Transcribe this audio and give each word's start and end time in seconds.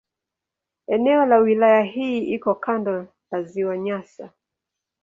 Eneo 0.87 1.25
la 1.25 1.37
wilaya 1.37 1.81
hii 1.81 2.21
liko 2.21 2.55
kando 2.55 3.07
la 3.31 3.43
Ziwa 3.43 3.77
Nyasa. 3.77 4.29